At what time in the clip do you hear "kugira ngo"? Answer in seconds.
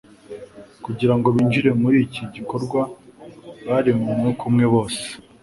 0.83-1.27